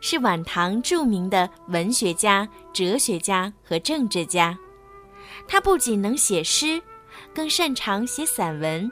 [0.00, 4.58] 是晚唐著名的文学家、哲学家和政治家。
[5.48, 6.80] 他不仅能写诗，
[7.34, 8.90] 更擅长写散文，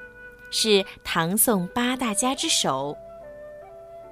[0.50, 2.96] 是唐宋八大家之首。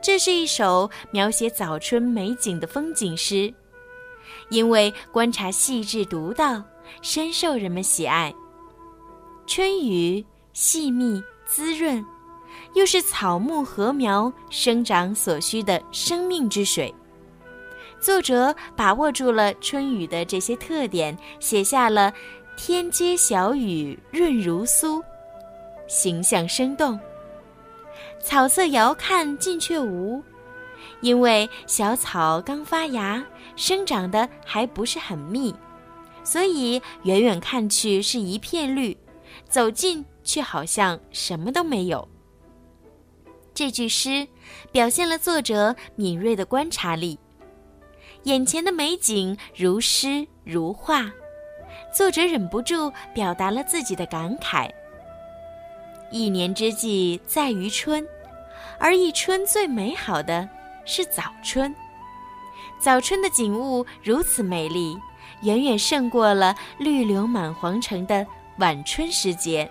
[0.00, 3.52] 这是一首描写早春美景的风景诗，
[4.50, 6.62] 因为观察细致独到，
[7.00, 8.34] 深受人们喜爱。
[9.46, 12.04] 春雨细密滋润。
[12.74, 16.94] 又是草木禾苗生长所需的生命之水。
[18.00, 22.12] 作者把握住了春雨的这些特点，写下了
[22.56, 25.00] “天街小雨润如酥”，
[25.86, 26.98] 形象生动。
[28.20, 30.22] 草色遥看近却无，
[31.00, 35.54] 因为小草刚发芽，生长的还不是很密，
[36.24, 38.96] 所以远远看去是一片绿，
[39.48, 42.08] 走近却好像什么都没有。
[43.54, 44.26] 这句诗
[44.70, 47.18] 表现了作者敏锐的观察力。
[48.24, 51.10] 眼前的美景如诗如画，
[51.92, 54.70] 作者忍不住表达了自己的感慨。
[56.10, 58.06] 一年之计在于春，
[58.78, 60.48] 而一春最美好的
[60.84, 61.74] 是早春。
[62.78, 64.96] 早春的景物如此美丽，
[65.42, 68.26] 远远胜过了绿柳满皇城的
[68.58, 69.70] 晚春时节。